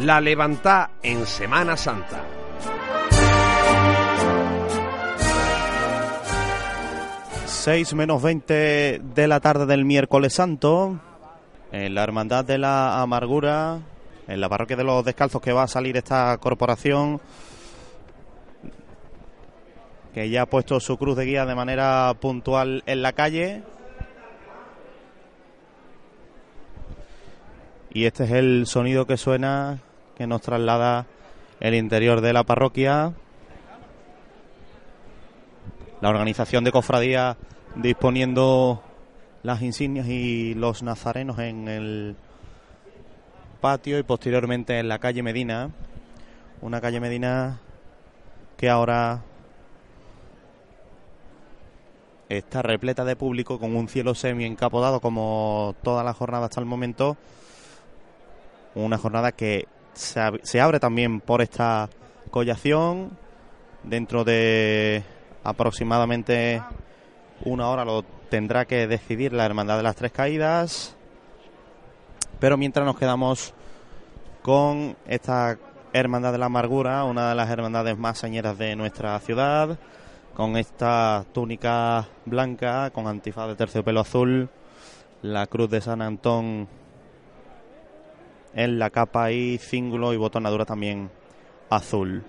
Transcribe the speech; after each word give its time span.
La 0.00 0.18
levantá 0.18 0.92
en 1.02 1.26
Semana 1.26 1.76
Santa. 1.76 2.22
Seis 7.44 7.92
menos 7.92 8.22
20 8.22 9.02
de 9.14 9.28
la 9.28 9.40
tarde 9.40 9.66
del 9.66 9.84
miércoles 9.84 10.32
santo, 10.32 10.98
en 11.70 11.94
la 11.94 12.02
Hermandad 12.02 12.46
de 12.46 12.56
la 12.56 13.02
Amargura, 13.02 13.80
en 14.26 14.40
la 14.40 14.48
parroquia 14.48 14.76
de 14.76 14.84
los 14.84 15.04
Descalzos 15.04 15.42
que 15.42 15.52
va 15.52 15.64
a 15.64 15.68
salir 15.68 15.98
esta 15.98 16.34
corporación, 16.38 17.20
que 20.14 20.30
ya 20.30 20.42
ha 20.42 20.46
puesto 20.46 20.80
su 20.80 20.96
cruz 20.96 21.14
de 21.18 21.26
guía 21.26 21.44
de 21.44 21.54
manera 21.54 22.14
puntual 22.18 22.82
en 22.86 23.02
la 23.02 23.12
calle. 23.12 23.62
Y 27.92 28.06
este 28.06 28.24
es 28.24 28.30
el 28.30 28.66
sonido 28.66 29.04
que 29.04 29.16
suena, 29.16 29.80
que 30.20 30.26
nos 30.26 30.42
traslada 30.42 31.06
el 31.60 31.74
interior 31.74 32.20
de 32.20 32.34
la 32.34 32.44
parroquia. 32.44 33.14
La 36.02 36.10
organización 36.10 36.62
de 36.62 36.72
cofradía 36.72 37.38
disponiendo 37.74 38.82
las 39.42 39.62
insignias 39.62 40.08
y 40.08 40.52
los 40.52 40.82
nazarenos 40.82 41.38
en 41.38 41.68
el 41.68 42.16
patio 43.62 43.98
y 43.98 44.02
posteriormente 44.02 44.78
en 44.78 44.88
la 44.88 44.98
calle 44.98 45.22
Medina. 45.22 45.70
Una 46.60 46.82
calle 46.82 47.00
Medina 47.00 47.58
que 48.58 48.68
ahora 48.68 49.22
está 52.28 52.60
repleta 52.60 53.06
de 53.06 53.16
público 53.16 53.58
con 53.58 53.74
un 53.74 53.88
cielo 53.88 54.14
semi 54.14 54.44
encapotado 54.44 55.00
como 55.00 55.74
toda 55.82 56.04
la 56.04 56.12
jornada 56.12 56.44
hasta 56.44 56.60
el 56.60 56.66
momento. 56.66 57.16
Una 58.74 58.98
jornada 58.98 59.32
que 59.32 59.66
se, 59.94 60.60
abre 60.60 60.80
también 60.80 61.20
por 61.20 61.42
esta 61.42 61.88
collación. 62.30 63.16
Dentro 63.82 64.24
de 64.24 65.02
aproximadamente 65.42 66.62
una 67.44 67.68
hora 67.68 67.84
lo 67.84 68.02
tendrá 68.28 68.66
que 68.66 68.86
decidir 68.86 69.32
la 69.32 69.46
Hermandad 69.46 69.78
de 69.78 69.82
las 69.82 69.96
Tres 69.96 70.12
Caídas. 70.12 70.96
Pero 72.38 72.56
mientras 72.56 72.84
nos 72.84 72.98
quedamos 72.98 73.54
con 74.42 74.96
esta 75.06 75.58
Hermandad 75.92 76.32
de 76.32 76.38
la 76.38 76.46
Amargura, 76.46 77.04
una 77.04 77.30
de 77.30 77.34
las 77.34 77.50
hermandades 77.50 77.98
más 77.98 78.18
señeras 78.18 78.56
de 78.58 78.76
nuestra 78.76 79.18
ciudad, 79.20 79.78
con 80.34 80.56
esta 80.56 81.24
túnica 81.32 82.06
blanca, 82.24 82.90
con 82.90 83.06
antifaz 83.06 83.48
de 83.48 83.56
terciopelo 83.56 84.00
azul, 84.00 84.48
la 85.22 85.46
cruz 85.46 85.68
de 85.68 85.80
San 85.80 86.00
Antón 86.00 86.68
en 88.54 88.78
la 88.78 88.90
capa 88.90 89.30
y 89.32 89.58
cíngulo 89.58 90.12
y 90.12 90.16
botonadura 90.16 90.64
también 90.64 91.10
azul. 91.68 92.24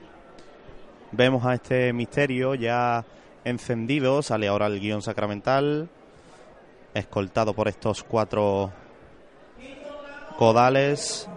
Vemos 1.11 1.45
a 1.45 1.55
este 1.55 1.91
misterio 1.93 2.55
ya 2.55 3.03
encendido, 3.43 4.21
sale 4.21 4.47
ahora 4.47 4.67
el 4.67 4.79
guion 4.79 5.01
sacramental, 5.01 5.89
escoltado 6.93 7.53
por 7.53 7.67
estos 7.67 8.03
cuatro 8.03 8.71
codales. 10.37 11.27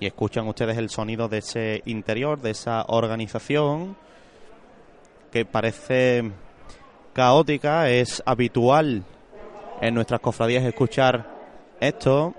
Y 0.00 0.06
escuchan 0.06 0.46
ustedes 0.46 0.78
el 0.78 0.90
sonido 0.90 1.28
de 1.28 1.38
ese 1.38 1.82
interior, 1.86 2.40
de 2.40 2.50
esa 2.50 2.84
organización 2.86 3.96
que 5.32 5.44
parece 5.44 6.30
caótica, 7.12 7.90
es 7.90 8.22
habitual 8.24 9.02
en 9.80 9.94
nuestras 9.94 10.20
cofradías 10.20 10.64
escuchar 10.64 11.26
esto. 11.80 12.34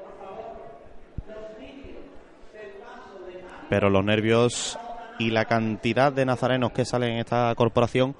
Pero 3.69 3.89
los 3.89 4.03
nervios 4.03 4.79
y 5.19 5.29
la 5.29 5.45
cantidad 5.45 6.11
de 6.11 6.25
nazarenos 6.25 6.71
que 6.71 6.85
salen 6.85 7.11
en 7.11 7.19
esta 7.19 7.53
corporación 7.55 8.15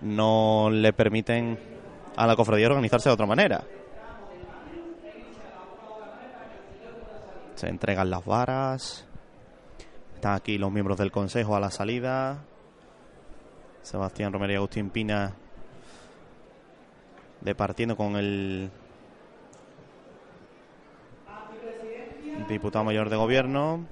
no 0.00 0.68
le 0.70 0.92
permiten 0.92 1.58
a 2.16 2.26
la 2.26 2.36
cofradía 2.36 2.68
organizarse 2.68 3.08
de 3.08 3.14
otra 3.14 3.26
manera. 3.26 3.64
Se 7.56 7.68
entregan 7.68 8.08
las 8.10 8.24
varas. 8.24 9.04
Están 10.14 10.34
aquí 10.34 10.58
los 10.58 10.70
miembros 10.70 10.98
del 10.98 11.10
consejo 11.10 11.56
a 11.56 11.60
la 11.60 11.70
salida. 11.70 12.38
Sebastián 13.82 14.32
Romero 14.32 14.52
y 14.52 14.56
Agustín 14.56 14.90
Pina 14.90 15.34
departiendo 17.40 17.96
con 17.96 18.16
el 18.16 18.70
diputado 22.46 22.84
mayor 22.84 23.08
de 23.08 23.16
gobierno. 23.16 23.86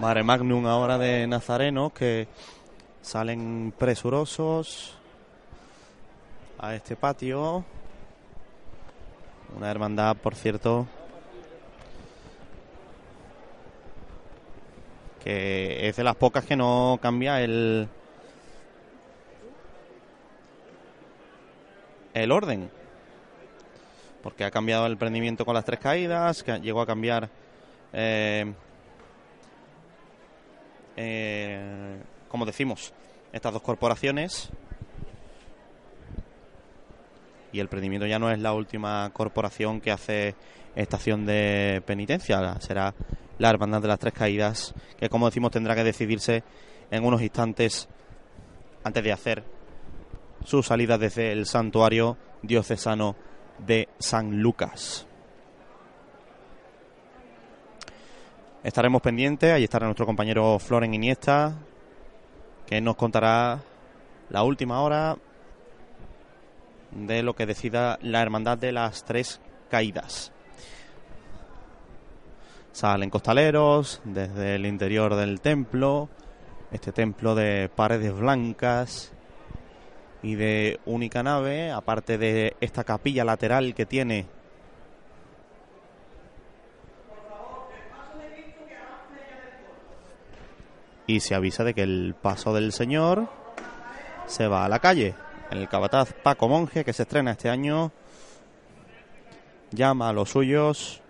Mare 0.00 0.22
Magnum 0.22 0.66
ahora 0.66 0.98
de 0.98 1.26
Nazarenos 1.26 1.92
que 1.92 2.26
salen 3.00 3.72
presurosos 3.78 4.98
a 6.58 6.74
este 6.74 6.96
patio. 6.96 7.64
Una 9.56 9.70
hermandad, 9.70 10.16
por 10.16 10.34
cierto, 10.34 10.86
que 15.22 15.88
es 15.88 15.96
de 15.96 16.04
las 16.04 16.16
pocas 16.16 16.44
que 16.44 16.56
no 16.56 16.98
cambia 17.00 17.40
el 17.40 17.88
el 22.14 22.32
orden. 22.32 22.70
Porque 24.22 24.44
ha 24.44 24.50
cambiado 24.50 24.86
el 24.86 24.96
prendimiento 24.96 25.44
con 25.44 25.54
las 25.54 25.64
tres 25.64 25.80
caídas 25.80 26.42
que 26.42 26.58
llegó 26.60 26.80
a 26.80 26.86
cambiar 26.86 27.28
eh, 27.92 28.52
eh, 30.96 31.98
como 32.28 32.46
decimos 32.46 32.92
estas 33.32 33.52
dos 33.52 33.62
corporaciones. 33.62 34.50
Y 37.52 37.60
el 37.60 37.68
prendimiento 37.68 38.06
ya 38.06 38.18
no 38.18 38.30
es 38.30 38.38
la 38.40 38.52
última 38.52 39.10
corporación 39.12 39.80
que 39.80 39.92
hace 39.92 40.34
estación 40.74 41.24
de 41.24 41.80
penitencia, 41.86 42.60
será 42.60 42.94
la 43.38 43.50
Hermandad 43.50 43.80
de 43.82 43.86
las 43.86 44.00
Tres 44.00 44.12
Caídas, 44.12 44.74
que 44.98 45.08
como 45.08 45.26
decimos 45.26 45.52
tendrá 45.52 45.76
que 45.76 45.84
decidirse 45.84 46.42
en 46.90 47.04
unos 47.04 47.22
instantes 47.22 47.88
antes 48.82 49.04
de 49.04 49.12
hacer 49.12 49.44
su 50.44 50.62
salida 50.62 50.98
desde 50.98 51.32
el 51.32 51.46
santuario 51.46 52.16
diocesano 52.42 53.16
de 53.58 53.88
San 53.98 54.40
Lucas. 54.40 55.06
Estaremos 58.62 59.02
pendientes, 59.02 59.52
ahí 59.52 59.64
estará 59.64 59.86
nuestro 59.86 60.06
compañero 60.06 60.58
Floren 60.58 60.94
Iniesta, 60.94 61.54
que 62.66 62.80
nos 62.80 62.96
contará 62.96 63.60
la 64.30 64.42
última 64.42 64.80
hora 64.80 65.16
de 66.90 67.22
lo 67.22 67.34
que 67.34 67.46
decida 67.46 67.98
la 68.02 68.22
Hermandad 68.22 68.56
de 68.56 68.72
las 68.72 69.04
Tres 69.04 69.40
Caídas. 69.70 70.32
Salen 72.72 73.10
costaleros 73.10 74.00
desde 74.04 74.56
el 74.56 74.66
interior 74.66 75.14
del 75.14 75.40
templo, 75.40 76.08
este 76.72 76.92
templo 76.92 77.34
de 77.34 77.70
paredes 77.74 78.12
blancas 78.14 79.13
y 80.24 80.36
de 80.36 80.80
única 80.86 81.22
nave, 81.22 81.70
aparte 81.70 82.16
de 82.16 82.56
esta 82.60 82.82
capilla 82.82 83.24
lateral 83.24 83.74
que 83.74 83.84
tiene 83.84 84.26
y 91.06 91.20
se 91.20 91.34
avisa 91.34 91.62
de 91.62 91.74
que 91.74 91.82
el 91.82 92.14
paso 92.20 92.54
del 92.54 92.72
Señor 92.72 93.28
se 94.26 94.48
va 94.48 94.64
a 94.64 94.68
la 94.70 94.78
calle. 94.78 95.14
El 95.50 95.68
capataz 95.68 96.14
Paco 96.14 96.48
Monje, 96.48 96.86
que 96.86 96.94
se 96.94 97.02
estrena 97.02 97.32
este 97.32 97.50
año, 97.50 97.92
llama 99.72 100.08
a 100.08 100.12
los 100.14 100.30
suyos 100.30 101.02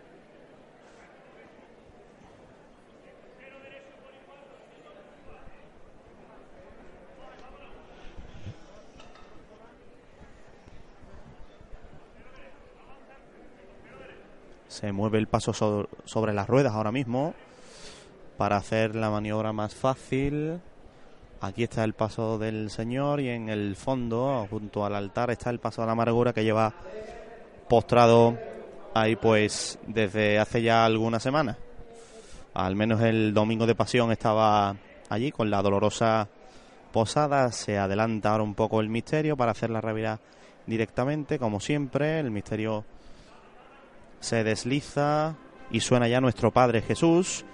Se 14.75 14.91
mueve 14.91 15.19
el 15.19 15.29
paso 15.29 15.53
sobre 15.53 16.33
las 16.33 16.49
ruedas 16.49 16.73
ahora 16.73 16.91
mismo 16.91 17.33
para 18.37 18.57
hacer 18.57 18.97
la 18.97 19.09
maniobra 19.09 19.53
más 19.53 19.73
fácil. 19.73 20.61
Aquí 21.41 21.63
está 21.63 21.85
el 21.85 21.93
paso 21.93 22.39
del 22.39 22.71
Señor 22.71 23.21
y 23.21 23.29
en 23.29 23.51
el 23.51 23.77
fondo, 23.77 24.49
junto 24.51 24.85
al 24.85 24.97
altar, 24.97 25.31
está 25.31 25.51
el 25.51 25.61
paso 25.61 25.83
de 25.83 25.87
la 25.87 25.93
amargura 25.93 26.33
que 26.33 26.43
lleva 26.43 26.75
postrado 27.69 28.37
ahí 28.95 29.15
pues 29.15 29.79
desde 29.87 30.41
hace 30.41 30.61
ya 30.61 30.85
algunas 30.85 31.23
semanas. 31.23 31.57
Al 32.53 32.75
menos 32.75 33.01
el 33.01 33.33
domingo 33.33 33.67
de 33.67 33.77
pasión 33.77 34.11
estaba 34.11 34.75
allí 35.09 35.31
con 35.31 35.51
la 35.51 35.63
dolorosa 35.63 36.27
posada. 36.91 37.53
Se 37.53 37.79
adelanta 37.79 38.33
ahora 38.33 38.43
un 38.43 38.57
poco 38.57 38.81
el 38.81 38.89
misterio 38.89 39.37
para 39.37 39.53
hacer 39.53 39.71
la 39.71 39.81
realidad 39.81 40.19
directamente, 40.67 41.39
como 41.39 41.61
siempre. 41.61 42.19
El 42.19 42.33
misterio 42.33 42.85
se 44.25 44.43
desliza 44.43 45.37
y 45.71 45.81
suena 45.81 46.09
ya 46.09 46.21
nuestro 46.21 46.51
Padre 46.51 46.81
Jesús. 46.81 47.45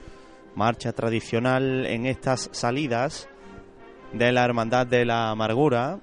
Marcha 0.55 0.93
tradicional 0.93 1.85
en 1.87 2.07
estas 2.07 2.49
salidas 2.53 3.29
de 4.13 4.31
la 4.31 4.45
Hermandad 4.45 4.87
de 4.87 5.05
la 5.05 5.31
Amargura. 5.31 5.99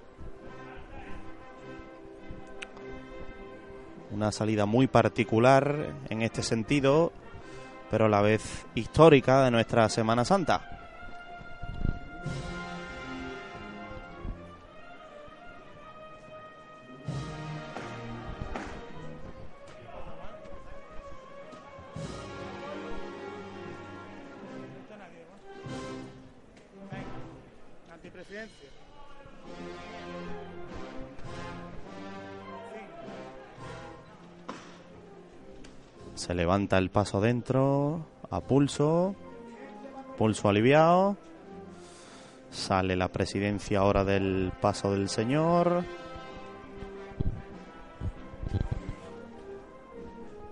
Una 4.12 4.32
salida 4.32 4.66
muy 4.66 4.88
particular 4.88 5.94
en 6.10 6.22
este 6.22 6.44
sentido, 6.44 7.14
pero 7.90 8.06
a 8.06 8.10
la 8.10 8.22
vez 8.22 8.66
histórica 8.76 9.46
de 9.46 9.52
nuestra 9.52 9.88
Semana 9.88 10.26
Santa. 10.26 10.78
Levanta 36.48 36.78
el 36.78 36.90
paso 36.90 37.20
dentro, 37.20 38.06
a 38.32 38.40
pulso, 38.40 39.14
pulso 40.18 40.48
aliviado. 40.48 41.18
Sale 42.50 42.96
la 42.96 43.10
presidencia 43.10 43.80
ahora 43.80 44.06
del 44.06 44.54
paso 44.62 44.94
del 44.94 45.10
Señor. 45.10 45.84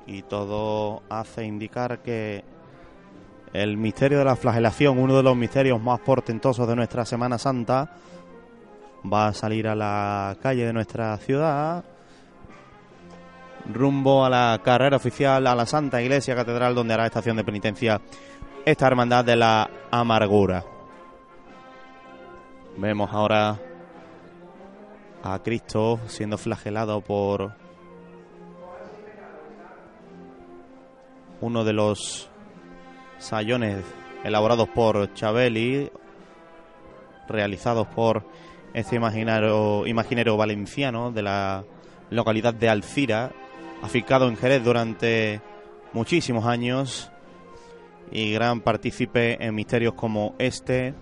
Y 0.06 0.24
todo 0.24 1.02
hace 1.08 1.46
indicar 1.46 2.00
que 2.00 2.44
el 3.54 3.78
misterio 3.78 4.18
de 4.18 4.26
la 4.26 4.36
flagelación, 4.36 5.00
uno 5.00 5.16
de 5.16 5.24
los 5.24 5.38
misterios 5.38 5.82
más 5.82 6.02
portentosos 6.02 6.68
de 6.68 6.76
nuestra 6.76 7.06
Semana 7.06 7.38
Santa, 7.38 7.90
va 9.10 9.28
a 9.28 9.34
salir 9.34 9.66
a 9.66 9.76
la 9.76 10.36
calle 10.42 10.66
de 10.66 10.74
nuestra 10.74 11.18
ciudad 11.20 11.86
rumbo 13.72 14.26
a 14.26 14.30
la 14.30 14.62
carrera 14.64 14.98
oficial 14.98 15.48
a 15.48 15.56
la 15.56 15.66
Santa 15.66 16.02
Iglesia 16.02 16.36
Catedral 16.36 16.76
donde 16.76 16.94
hará 16.94 17.06
estación 17.06 17.38
de 17.38 17.44
penitencia 17.44 18.02
esta 18.66 18.88
hermandad 18.88 19.26
de 19.26 19.36
la 19.36 19.70
amargura. 19.92 20.64
Vemos 22.78 23.10
ahora 23.14 23.60
a 25.24 25.40
Cristo 25.40 26.00
siendo 26.08 26.38
flagelado 26.38 27.02
por 27.02 27.54
uno 31.42 31.64
de 31.64 31.74
los 31.74 32.30
sayones 33.18 33.84
elaborados 34.24 34.68
por 34.70 35.14
Chabeli, 35.14 35.92
realizados 37.28 37.88
por 37.88 38.24
este 38.74 38.96
imaginario, 38.96 39.86
imaginero 39.88 40.38
valenciano 40.38 41.12
de 41.12 41.22
la 41.22 41.64
localidad 42.10 42.54
de 42.54 42.70
Alcira, 42.70 43.32
aficado 43.86 44.28
en 44.28 44.36
Jerez 44.36 44.64
durante 44.64 45.42
muchísimos 45.94 46.46
años 46.46 47.12
y 48.12 48.34
gran 48.34 48.62
partícipe 48.62 49.44
en 49.44 49.56
misterios 49.56 49.94
como 49.94 50.36
este, 50.40 50.94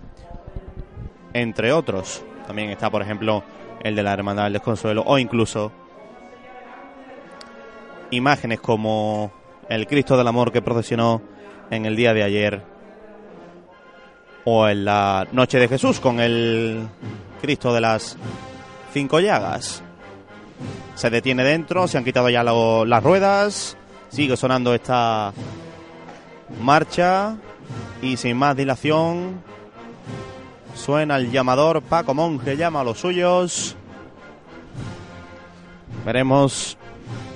entre 1.32 1.72
otros. 1.72 2.22
También 2.46 2.70
está, 2.70 2.90
por 2.90 3.02
ejemplo, 3.02 3.42
el 3.82 3.96
de 3.96 4.02
la 4.02 4.12
Hermandad 4.12 4.44
del 4.44 4.52
Desconsuelo 4.54 5.02
o 5.06 5.18
incluso 5.18 5.72
imágenes 8.10 8.60
como 8.60 9.32
el 9.68 9.86
Cristo 9.86 10.16
del 10.16 10.28
Amor 10.28 10.52
que 10.52 10.62
procesionó 10.62 11.22
en 11.70 11.86
el 11.86 11.96
día 11.96 12.12
de 12.12 12.22
ayer 12.22 12.62
o 14.44 14.68
en 14.68 14.84
la 14.84 15.26
Noche 15.32 15.58
de 15.58 15.68
Jesús 15.68 16.00
con 16.00 16.20
el 16.20 16.86
Cristo 17.40 17.72
de 17.72 17.80
las 17.80 18.18
Cinco 18.92 19.20
Llagas 19.20 19.82
se 20.94 21.10
detiene 21.10 21.44
dentro, 21.44 21.88
se 21.88 21.98
han 21.98 22.04
quitado 22.04 22.28
ya 22.30 22.42
las 22.42 23.02
ruedas, 23.02 23.76
sigue 24.10 24.36
sonando 24.36 24.74
esta 24.74 25.32
marcha 26.60 27.36
y 28.00 28.16
sin 28.16 28.36
más 28.36 28.56
dilación 28.56 29.42
suena 30.74 31.16
el 31.16 31.30
llamador, 31.30 31.82
Paco 31.82 32.14
Monje 32.14 32.56
llama 32.56 32.80
a 32.80 32.84
los 32.84 32.98
suyos. 32.98 33.76
Veremos 36.04 36.76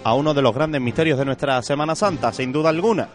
a 0.05 0.15
uno 0.15 0.35
de 0.35 0.43
los 0.43 0.55
grandes 0.55 0.81
misterios 0.81 1.19
de 1.19 1.25
nuestra 1.25 1.63
Semana 1.63 1.95
Santa, 1.95 2.33
sin 2.33 2.53
duda 2.53 2.69
alguna. 2.69 3.09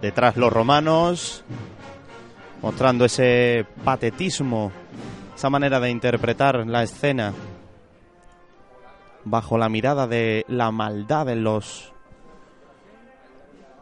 detrás 0.00 0.36
los 0.36 0.52
romanos, 0.52 1.44
mostrando 2.62 3.04
ese 3.04 3.66
patetismo 3.84 4.72
esa 5.40 5.48
manera 5.48 5.80
de 5.80 5.88
interpretar 5.88 6.66
la 6.66 6.82
escena 6.82 7.32
bajo 9.24 9.56
la 9.56 9.70
mirada 9.70 10.06
de 10.06 10.44
la 10.48 10.70
maldad 10.70 11.30
en 11.30 11.44
los 11.44 11.94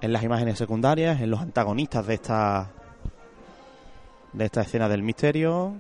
en 0.01 0.13
las 0.13 0.23
imágenes 0.23 0.57
secundarias, 0.57 1.21
en 1.21 1.33
los 1.33 1.41
antagonistas 1.41 2.07
de 2.07 2.15
esta 2.15 2.71
de 4.33 4.45
esta 4.45 4.61
escena 4.61 4.89
del 4.89 5.03
misterio. 5.03 5.75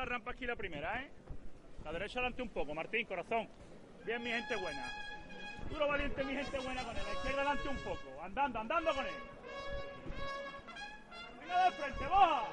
La 0.00 0.06
rampa 0.06 0.30
aquí 0.30 0.46
la 0.46 0.56
primera, 0.56 1.02
¿eh? 1.02 1.10
La 1.84 1.92
derecha 1.92 2.20
adelante 2.20 2.40
un 2.40 2.48
poco, 2.48 2.74
Martín, 2.74 3.04
corazón. 3.06 3.46
Bien, 4.06 4.22
mi 4.22 4.30
gente 4.30 4.56
buena. 4.56 4.90
Duro 5.68 5.88
valiente, 5.88 6.24
mi 6.24 6.34
gente 6.34 6.58
buena 6.58 6.82
con 6.82 6.96
él. 6.96 7.02
La 7.06 7.12
izquierda 7.12 7.42
adelante 7.42 7.68
un 7.68 7.76
poco. 7.76 8.22
Andando, 8.22 8.60
andando 8.60 8.94
con 8.94 9.04
él. 9.04 9.12
Venga 11.40 11.64
de 11.64 11.70
frente, 11.72 12.04
baja. 12.06 12.46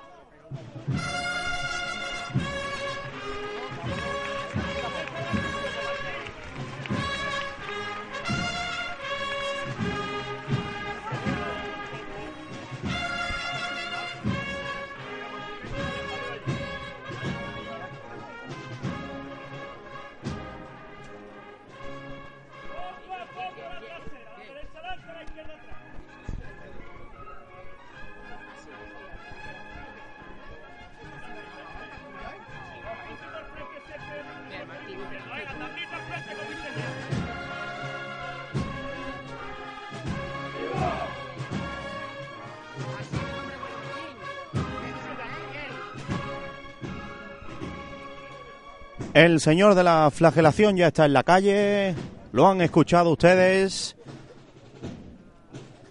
El 49.17 49.39
señor 49.39 49.73
de 49.73 49.83
la 49.83 50.11
flagelación 50.13 50.77
ya 50.77 50.89
está 50.89 51.07
en 51.07 51.13
la 51.13 51.23
calle. 51.23 51.95
Lo 52.33 52.47
han 52.47 52.61
escuchado 52.61 53.09
ustedes. 53.09 53.95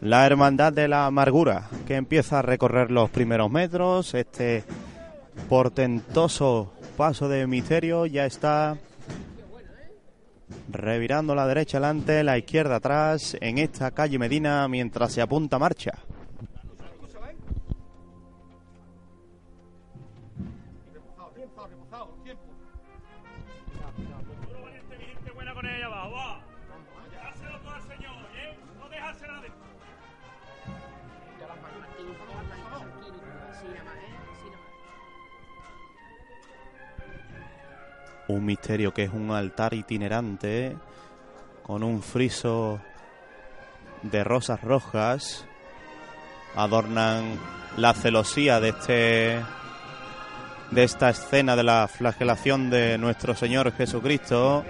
La 0.00 0.24
hermandad 0.24 0.72
de 0.72 0.86
la 0.86 1.06
amargura 1.06 1.68
que 1.88 1.96
empieza 1.96 2.38
a 2.38 2.42
recorrer 2.42 2.92
los 2.92 3.10
primeros 3.10 3.50
metros. 3.50 4.14
Este 4.14 4.62
portentoso 5.48 6.72
paso 6.96 7.28
de 7.28 7.48
misterio 7.48 8.06
ya 8.06 8.26
está 8.26 8.76
Revirando 10.68 11.34
la 11.34 11.48
derecha 11.48 11.78
adelante, 11.78 12.22
la 12.22 12.38
izquierda 12.38 12.76
atrás 12.76 13.36
en 13.40 13.58
esta 13.58 13.90
calle 13.90 14.20
Medina 14.20 14.68
mientras 14.68 15.12
se 15.12 15.20
apunta 15.20 15.58
marcha. 15.58 15.94
Un 38.36 38.44
misterio 38.44 38.92
que 38.92 39.04
es 39.04 39.12
un 39.14 39.30
altar 39.30 39.72
itinerante 39.72 40.76
con 41.62 41.82
un 41.82 42.02
friso 42.02 42.82
de 44.02 44.24
rosas 44.24 44.60
rojas. 44.60 45.46
Adornan 46.54 47.40
la 47.78 47.94
celosía 47.94 48.60
de 48.60 48.68
este 48.68 49.42
de 50.70 50.84
esta 50.84 51.08
escena 51.08 51.56
de 51.56 51.62
la 51.62 51.88
flagelación 51.88 52.68
de 52.68 52.98
nuestro 52.98 53.34
Señor 53.34 53.72
Jesucristo. 53.72 54.66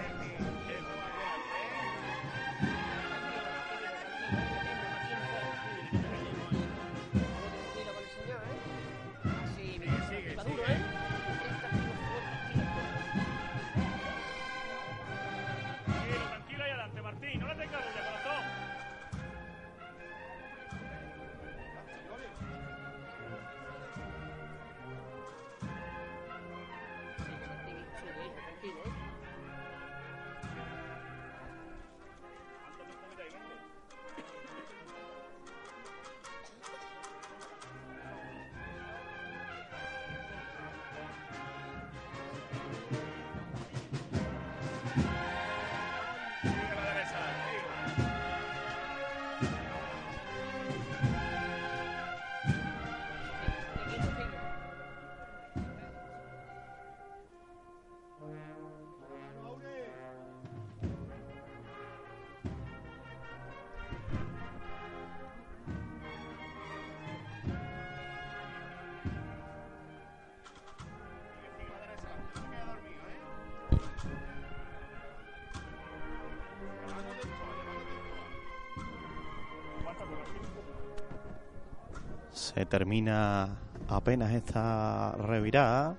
Se 82.56 82.64
termina 82.64 83.50
apenas 83.86 84.32
esta 84.32 85.12
revirada. 85.12 85.94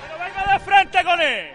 ¡Pero 0.00 0.14
venga 0.24 0.52
de 0.54 0.58
frente 0.60 1.04
con 1.04 1.20
él! 1.20 1.48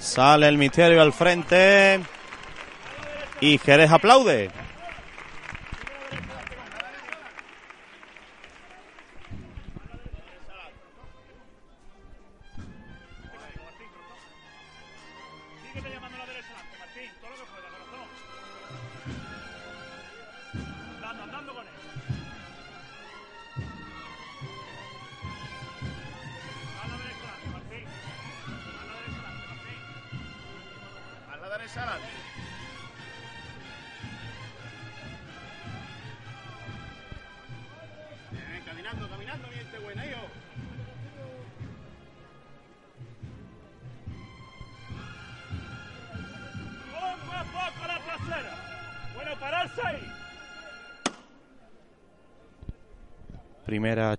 Sale 0.00 0.48
el 0.48 0.58
misterio 0.58 1.00
al 1.00 1.12
frente. 1.12 2.00
Y 3.40 3.58
Jerez 3.58 3.92
aplaude. 3.92 4.50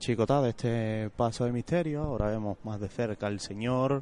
Chicotada 0.09 0.49
este 0.49 1.11
paso 1.15 1.45
de 1.45 1.51
misterio. 1.51 2.01
Ahora 2.01 2.29
vemos 2.29 2.57
más 2.63 2.79
de 2.79 2.89
cerca 2.89 3.27
al 3.27 3.39
señor. 3.39 4.01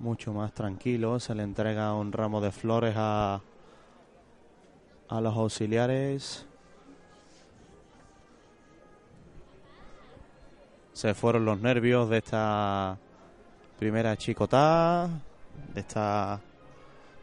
Mucho 0.00 0.32
más 0.32 0.52
tranquilo. 0.52 1.20
Se 1.20 1.32
le 1.32 1.44
entrega 1.44 1.94
un 1.94 2.10
ramo 2.10 2.40
de 2.40 2.50
flores 2.50 2.94
a, 2.96 3.40
a 5.08 5.20
los 5.20 5.36
auxiliares. 5.36 6.44
Se 10.92 11.14
fueron 11.14 11.44
los 11.44 11.60
nervios 11.60 12.10
de 12.10 12.18
esta 12.18 12.98
primera 13.78 14.16
chicotada. 14.16 15.08
De 15.72 15.80
esta 15.82 16.40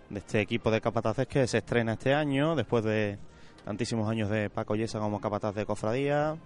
de 0.10 0.20
este 0.20 0.40
equipo 0.40 0.72
de 0.72 0.80
capataces 0.80 1.28
que 1.28 1.48
se 1.48 1.58
estrena 1.58 1.94
este 1.94 2.14
año 2.14 2.56
después 2.56 2.86
de 2.86 3.18
tantísimos 3.66 4.10
años 4.10 4.30
de 4.30 4.50
Paco 4.50 4.78
Yesa 4.78 5.00
como 5.00 5.20
capataz 5.20 5.54
de 5.54 5.66
cofradía. 5.66 6.38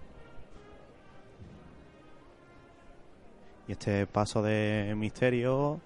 Y 3.70 3.74
este 3.74 4.04
paso 4.08 4.42
de 4.42 4.94
misterio 4.96 5.80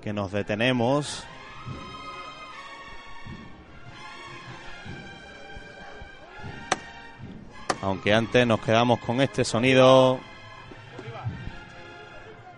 que 0.00 0.12
nos 0.12 0.30
detenemos. 0.30 1.26
Aunque 7.82 8.12
antes 8.12 8.46
nos 8.46 8.60
quedamos 8.60 8.98
con 9.00 9.20
este 9.20 9.44
sonido 9.44 10.18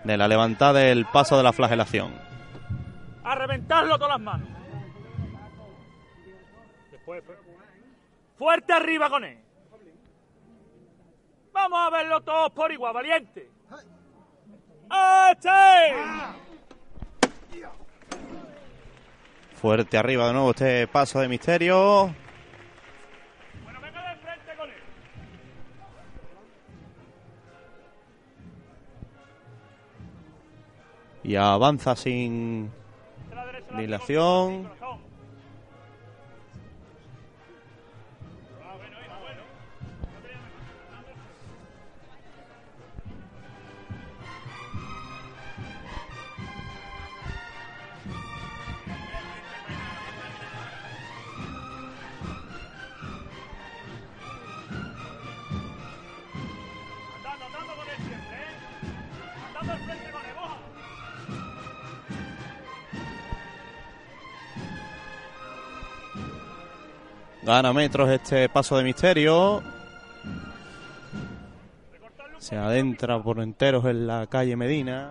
de 0.05 0.17
la 0.17 0.29
levantada 0.29 0.81
del 0.81 1.05
paso 1.07 1.37
de 1.37 1.43
la 1.43 1.53
flagelación. 1.53 2.13
A 3.25 3.35
reventarlo 3.35 3.97
todas 3.99 4.13
las 4.15 4.21
manos. 4.21 4.49
Fu- 7.05 7.15
fuerte 8.39 8.73
arriba 8.73 9.11
con 9.11 9.25
él. 9.25 9.39
Vamos 11.53 11.79
a 11.83 11.91
verlo 11.91 12.23
todos 12.23 12.51
por 12.53 12.73
igual, 12.73 12.95
valiente. 12.95 13.49
Fuerte 19.61 19.99
arriba 19.99 20.27
de 20.27 20.33
nuevo 20.33 20.51
este 20.51 20.87
paso 20.89 21.21
de 21.21 21.29
misterio. 21.29 22.15
Y 31.23 31.37
avanza 31.37 31.95
sin 31.95 32.73
Dilación. 33.77 34.80
Gana 67.43 67.73
metros 67.73 68.11
este 68.11 68.49
paso 68.51 68.77
de 68.77 68.85
misterio. 68.85 69.63
Se 72.39 72.57
adentra 72.57 73.23
por 73.23 73.41
enteros 73.41 73.85
en 73.87 74.07
la 74.07 74.27
calle 74.27 74.57
Medina. 74.57 75.11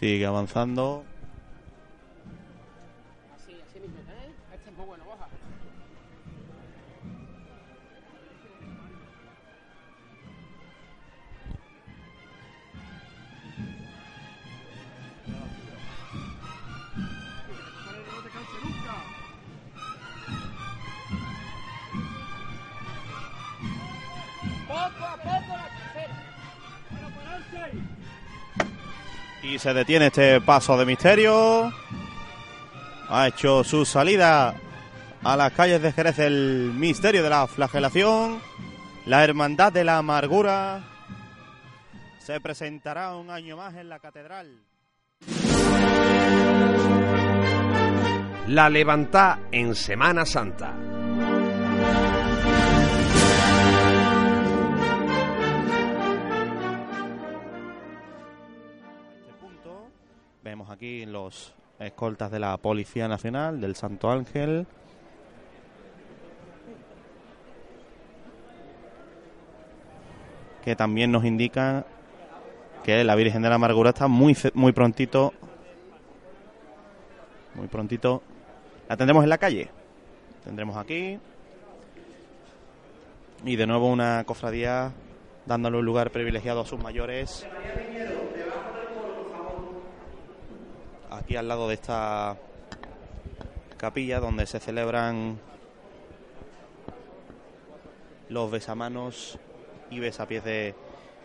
Sigue 0.00 0.24
avanzando. 0.24 1.09
Se 29.60 29.74
detiene 29.74 30.06
este 30.06 30.40
paso 30.40 30.78
de 30.78 30.86
misterio. 30.86 31.70
Ha 33.10 33.28
hecho 33.28 33.62
su 33.62 33.84
salida 33.84 34.54
a 35.22 35.36
las 35.36 35.52
calles 35.52 35.82
de 35.82 35.92
Jerez 35.92 36.18
el 36.18 36.72
misterio 36.74 37.22
de 37.22 37.28
la 37.28 37.46
flagelación. 37.46 38.40
La 39.04 39.22
hermandad 39.22 39.70
de 39.70 39.84
la 39.84 39.98
amargura 39.98 40.80
se 42.20 42.40
presentará 42.40 43.14
un 43.16 43.28
año 43.28 43.58
más 43.58 43.74
en 43.74 43.90
la 43.90 43.98
catedral. 43.98 44.62
La 48.46 48.70
levantá 48.70 49.40
en 49.52 49.74
Semana 49.74 50.24
Santa. 50.24 50.99
Aquí 60.80 61.04
los 61.04 61.52
escoltas 61.78 62.30
de 62.30 62.38
la 62.38 62.56
Policía 62.56 63.06
Nacional 63.06 63.60
del 63.60 63.76
Santo 63.76 64.10
Ángel. 64.10 64.66
Que 70.64 70.74
también 70.76 71.12
nos 71.12 71.26
indican 71.26 71.84
que 72.82 73.04
la 73.04 73.14
Virgen 73.14 73.42
de 73.42 73.50
la 73.50 73.56
Amargura 73.56 73.90
está 73.90 74.08
muy, 74.08 74.34
muy 74.54 74.72
prontito. 74.72 75.34
Muy 77.56 77.66
prontito. 77.66 78.22
La 78.88 78.96
tendremos 78.96 79.22
en 79.22 79.28
la 79.28 79.36
calle. 79.36 79.68
Tendremos 80.44 80.78
aquí. 80.78 81.18
Y 83.44 83.56
de 83.56 83.66
nuevo 83.66 83.88
una 83.88 84.24
cofradía 84.24 84.92
dándole 85.44 85.76
un 85.76 85.84
lugar 85.84 86.10
privilegiado 86.10 86.62
a 86.62 86.64
sus 86.64 86.82
mayores. 86.82 87.46
Aquí 91.10 91.36
al 91.36 91.48
lado 91.48 91.68
de 91.68 91.74
esta 91.74 92.36
capilla 93.76 94.20
donde 94.20 94.46
se 94.46 94.60
celebran 94.60 95.38
los 98.28 98.50
besamanos 98.50 99.38
y 99.90 99.98
besapiés 99.98 100.44
de, 100.44 100.74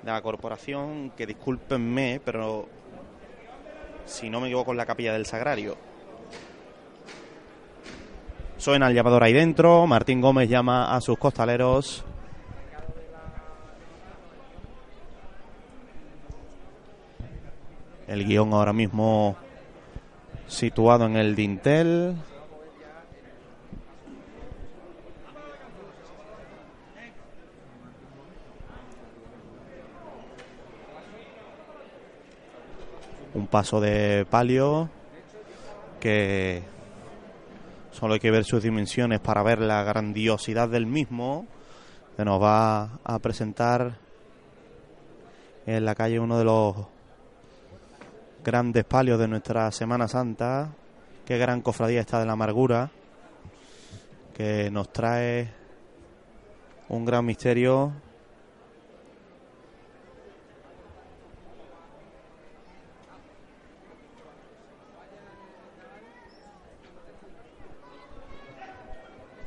la 0.06 0.22
corporación, 0.22 1.12
que 1.18 1.26
discúlpenme, 1.26 2.22
pero 2.24 2.68
si 4.06 4.30
no 4.30 4.40
me 4.40 4.48
equivoco 4.48 4.72
en 4.72 4.78
la 4.78 4.86
capilla 4.86 5.14
del 5.14 5.26
Sagrario. 5.26 5.76
Suena 8.58 8.88
el 8.88 8.94
llamador 8.94 9.24
ahí 9.24 9.34
dentro, 9.34 9.88
Martín 9.88 10.22
Gómez 10.22 10.48
llama 10.48 10.96
a 10.96 11.02
sus 11.02 11.18
costaleros. 11.18 12.06
El 18.08 18.26
guion 18.26 18.54
ahora 18.54 18.72
mismo 18.72 19.36
situado 20.48 21.06
en 21.06 21.16
el 21.16 21.36
dintel. 21.36 22.16
Un 33.34 33.48
paso 33.48 33.82
de 33.82 34.26
palio 34.30 34.90
que 36.00 36.64
solo 37.92 38.14
hay 38.14 38.20
que 38.20 38.32
ver 38.32 38.46
sus 38.46 38.64
dimensiones 38.64 39.20
para 39.20 39.44
ver 39.44 39.60
la 39.60 39.84
grandiosidad 39.84 40.70
del 40.70 40.86
mismo 40.86 41.46
que 42.16 42.24
nos 42.24 42.42
va 42.42 43.00
a 43.04 43.20
presentar 43.20 43.98
en 45.66 45.84
la 45.84 45.96
calle 45.96 46.20
uno 46.20 46.38
de 46.38 46.46
los 46.46 46.76
grandes 48.46 48.86
palios 48.86 49.18
de 49.18 49.28
nuestra 49.28 49.72
Semana 49.72 50.08
Santa. 50.08 50.70
Qué 51.26 51.40
gran 51.40 51.62
cofradía 51.62 52.02
está 52.02 52.20
de 52.20 52.28
la 52.28 52.34
amargura, 52.34 52.92
que 54.36 54.70
nos 54.70 54.94
trae 54.94 55.52
un 56.90 57.06
gran 57.06 57.26
misterio. 57.26 57.92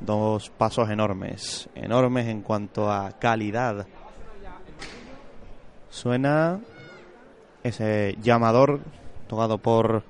Dos 0.00 0.50
pasos 0.50 0.90
enormes, 0.90 1.68
enormes 1.76 2.26
en 2.26 2.42
cuanto 2.42 2.90
a 2.90 3.12
calidad. 3.12 3.86
Suena 5.88 6.58
ese 7.68 8.16
llamador 8.22 8.80
tocado 9.28 9.58
por 9.58 10.02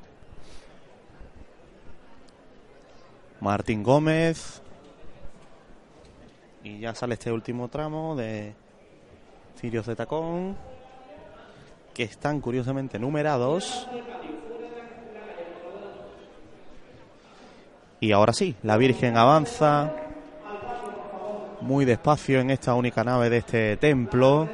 Martín 3.41 3.83
Gómez. 3.83 4.63
Y 6.65 6.81
ya 6.81 6.95
sale 6.95 7.15
este 7.15 7.33
último 7.33 7.69
tramo 7.69 8.17
de 8.17 8.55
Cirios 9.59 9.87
de 9.87 9.97
Tacón, 9.97 10.57
que 11.95 12.03
están 12.03 12.41
curiosamente 12.41 12.99
numerados. 12.99 13.89
Y 18.01 18.13
ahora 18.13 18.33
sí, 18.33 18.55
la 18.63 18.77
Virgen 18.77 19.17
avanza 19.17 19.93
muy 21.61 21.85
despacio 21.85 22.41
en 22.41 22.51
esta 22.51 22.75
única 22.75 23.03
nave 23.03 23.31
de 23.31 23.39
este 23.39 23.77
templo. 23.77 24.49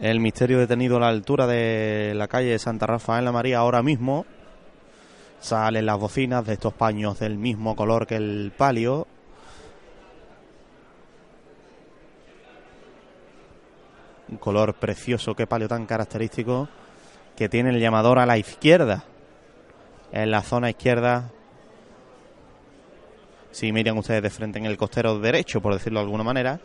El 0.00 0.18
misterio 0.18 0.58
detenido 0.58 0.96
a 0.96 1.00
la 1.00 1.08
altura 1.08 1.46
de 1.46 2.14
la 2.16 2.26
calle 2.26 2.58
Santa 2.58 2.86
Rafael 2.86 3.22
la 3.22 3.32
María 3.32 3.58
ahora 3.58 3.82
mismo. 3.82 4.24
Salen 5.40 5.84
las 5.84 5.98
bocinas 5.98 6.46
de 6.46 6.54
estos 6.54 6.72
paños 6.72 7.18
del 7.18 7.36
mismo 7.36 7.76
color 7.76 8.06
que 8.06 8.16
el 8.16 8.50
palio. 8.56 9.06
Un 14.30 14.38
color 14.38 14.72
precioso, 14.72 15.34
qué 15.34 15.46
palio 15.46 15.68
tan 15.68 15.84
característico, 15.84 16.70
que 17.36 17.50
tiene 17.50 17.68
el 17.68 17.78
llamador 17.78 18.20
a 18.20 18.24
la 18.24 18.38
izquierda. 18.38 19.04
En 20.12 20.30
la 20.30 20.40
zona 20.40 20.70
izquierda, 20.70 21.30
si 23.50 23.70
miran 23.70 23.98
ustedes 23.98 24.22
de 24.22 24.30
frente 24.30 24.58
en 24.58 24.64
el 24.64 24.78
costero 24.78 25.18
derecho, 25.18 25.60
por 25.60 25.74
decirlo 25.74 26.00
de 26.00 26.04
alguna 26.04 26.24
manera, 26.24 26.58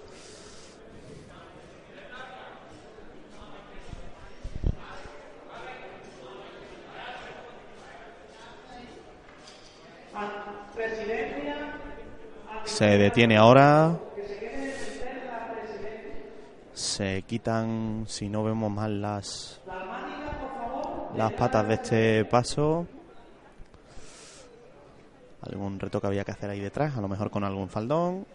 Se 12.75 12.97
detiene 12.97 13.37
ahora. 13.37 13.97
Se 16.73 17.21
quitan, 17.21 18.03
si 18.05 18.27
no 18.27 18.43
vemos 18.43 18.69
mal, 18.69 19.01
las, 19.01 19.61
las 21.15 21.31
patas 21.31 21.65
de 21.69 21.73
este 21.75 22.25
paso. 22.25 22.85
Algún 25.39 25.79
reto 25.79 26.01
que 26.01 26.07
había 26.07 26.25
que 26.25 26.31
hacer 26.31 26.49
ahí 26.49 26.59
detrás, 26.59 26.97
a 26.97 26.99
lo 26.99 27.07
mejor 27.07 27.31
con 27.31 27.45
algún 27.45 27.69
faldón. 27.69 28.25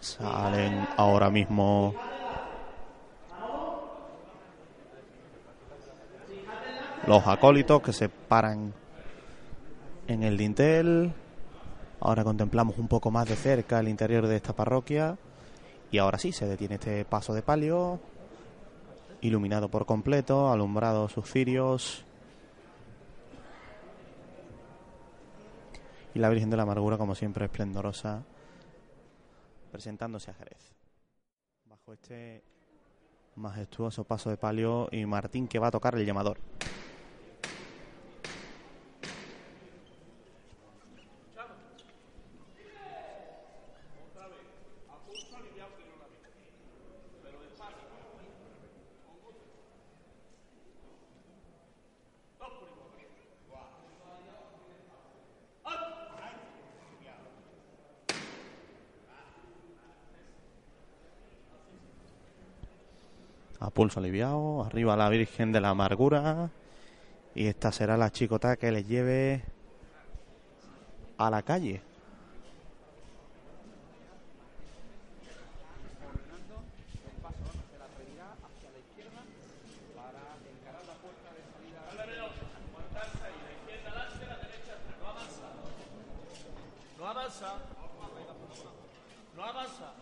Salen 0.00 0.88
ahora 0.96 1.30
mismo 1.30 1.94
los 7.06 7.24
acólitos 7.28 7.80
que 7.80 7.92
se 7.92 8.08
paran 8.08 8.74
en 10.08 10.24
el 10.24 10.36
dintel. 10.36 11.14
Ahora 12.00 12.22
contemplamos 12.22 12.78
un 12.78 12.86
poco 12.86 13.10
más 13.10 13.28
de 13.28 13.34
cerca 13.34 13.80
el 13.80 13.88
interior 13.88 14.26
de 14.26 14.36
esta 14.36 14.52
parroquia. 14.52 15.18
Y 15.90 15.98
ahora 15.98 16.18
sí, 16.18 16.32
se 16.32 16.46
detiene 16.46 16.76
este 16.76 17.04
paso 17.04 17.34
de 17.34 17.42
palio. 17.42 17.98
Iluminado 19.20 19.68
por 19.68 19.84
completo, 19.84 20.50
alumbrado 20.50 21.08
sus 21.08 21.28
cirios. 21.30 22.04
Y 26.14 26.20
la 26.20 26.28
Virgen 26.28 26.50
de 26.50 26.56
la 26.56 26.62
Amargura, 26.62 26.98
como 26.98 27.14
siempre, 27.14 27.46
esplendorosa, 27.46 28.22
presentándose 29.72 30.30
a 30.30 30.34
Jerez. 30.34 30.74
Bajo 31.66 31.92
este 31.92 32.42
majestuoso 33.34 34.04
paso 34.04 34.30
de 34.30 34.36
palio 34.36 34.88
y 34.90 35.04
Martín 35.06 35.48
que 35.48 35.58
va 35.58 35.68
a 35.68 35.72
tocar 35.72 35.94
el 35.96 36.04
llamador. 36.04 36.38
A 63.60 63.70
pulso 63.70 63.98
aliviado, 64.00 64.64
arriba 64.64 64.96
la 64.96 65.08
Virgen 65.08 65.52
de 65.52 65.60
la 65.60 65.70
Amargura. 65.70 66.50
Y 67.34 67.46
esta 67.46 67.72
será 67.72 67.96
la 67.96 68.10
chicota 68.10 68.56
que 68.56 68.70
les 68.72 68.88
lleve 68.88 69.42
a 71.18 71.30
la 71.30 71.42
calle. 71.42 71.82
No 86.98 87.06
avanza. 87.06 87.54
No 89.36 89.44
avanza. 89.44 89.92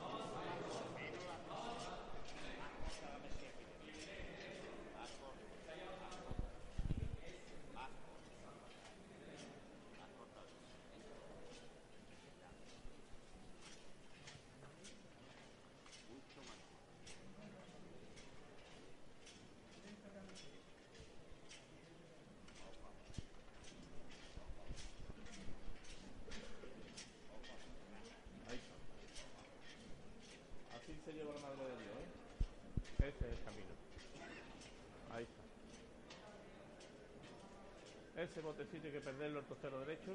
Así 30.76 30.94
se 31.04 31.12
lleva 31.12 31.34
la 31.34 31.40
madre 31.40 31.64
de 31.64 31.70
Dios, 31.82 31.96
¿eh? 31.98 33.08
Este 33.08 33.26
es 33.26 33.32
el 33.32 33.42
camino. 33.42 33.74
Ahí 35.10 35.24
está. 35.24 35.42
Ese 38.22 38.40
botecito 38.40 38.85
hay 38.85 38.85
que 38.96 39.02
perderlo 39.02 39.40
el 39.40 39.44
costero 39.44 39.78
derecho. 39.80 40.12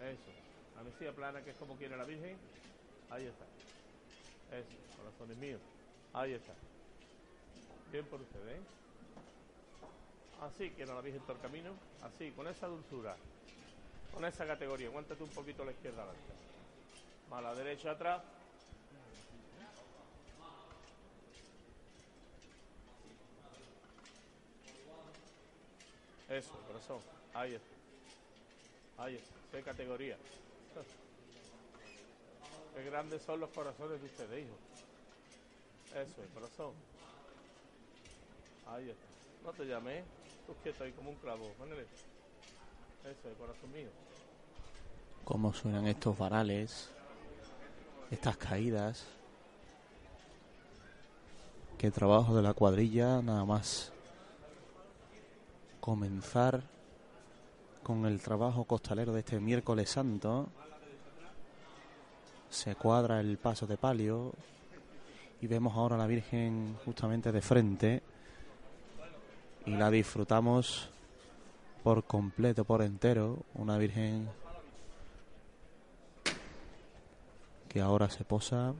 Eso. 0.00 0.32
La 0.74 0.82
mesilla 0.82 1.12
plana, 1.12 1.42
que 1.42 1.50
es 1.50 1.56
como 1.56 1.76
quiere 1.76 1.96
la 1.96 2.04
Virgen. 2.04 2.36
Ahí 3.08 3.26
está. 3.26 3.44
Eso, 4.56 4.96
corazones 4.96 5.36
míos. 5.36 5.60
Ahí 6.12 6.32
está. 6.32 6.52
Bien 7.92 8.04
por 8.06 8.20
ustedes, 8.20 8.58
¿eh? 8.58 8.62
Así 10.40 10.70
quiero 10.70 10.94
la 10.94 11.02
Virgen 11.02 11.22
todo 11.22 11.36
el 11.36 11.42
camino. 11.42 11.70
Así, 12.02 12.32
con 12.32 12.48
esa 12.48 12.66
dulzura. 12.66 13.14
Con 14.12 14.24
esa 14.24 14.44
categoría. 14.44 14.88
Aguántate 14.88 15.22
un 15.22 15.30
poquito 15.30 15.62
a 15.62 15.66
la 15.66 15.72
izquierda 15.72 16.02
adelante. 16.02 16.32
Más 17.30 17.42
la 17.44 17.54
derecha 17.54 17.92
atrás. 17.92 18.22
Eso, 26.32 26.50
corazón. 26.66 26.98
Ahí 27.34 27.54
está. 27.54 29.02
Ahí 29.02 29.18
categoría. 29.62 30.16
Qué 32.74 32.84
grandes 32.84 33.20
son 33.20 33.40
los 33.40 33.50
corazones 33.50 34.00
de 34.00 34.06
ustedes, 34.06 34.46
hijo. 34.46 34.56
Eso 35.90 36.22
es, 36.22 36.28
corazón. 36.32 36.72
Ahí 38.66 38.88
está. 38.88 39.04
No 39.44 39.52
te 39.52 39.66
llames, 39.66 40.06
tú 40.46 40.54
quieto 40.62 40.84
ahí 40.84 40.92
como 40.92 41.10
un 41.10 41.16
clavo. 41.16 41.52
Póngale. 41.58 41.82
Eso 41.82 43.28
es, 43.28 43.36
corazón 43.36 43.70
mío. 43.70 43.90
Cómo 45.24 45.52
suenan 45.52 45.86
estos 45.86 46.16
varales, 46.16 46.88
estas 48.10 48.38
caídas. 48.38 49.04
Qué 51.76 51.90
trabajo 51.90 52.34
de 52.34 52.40
la 52.40 52.54
cuadrilla, 52.54 53.20
nada 53.20 53.44
más 53.44 53.92
comenzar 55.82 56.62
con 57.82 58.06
el 58.06 58.20
trabajo 58.20 58.64
costalero 58.64 59.12
de 59.12 59.18
este 59.18 59.40
miércoles 59.40 59.90
santo. 59.90 60.46
Se 62.48 62.76
cuadra 62.76 63.18
el 63.18 63.36
paso 63.36 63.66
de 63.66 63.76
palio 63.76 64.32
y 65.40 65.48
vemos 65.48 65.76
ahora 65.76 65.96
a 65.96 65.98
la 65.98 66.06
Virgen 66.06 66.76
justamente 66.84 67.32
de 67.32 67.42
frente 67.42 68.02
y 69.66 69.72
la 69.72 69.90
disfrutamos 69.90 70.88
por 71.82 72.04
completo, 72.04 72.64
por 72.64 72.82
entero. 72.82 73.38
Una 73.54 73.76
Virgen 73.76 74.28
que 77.68 77.80
ahora 77.80 78.08
se 78.08 78.22
posa. 78.22 78.72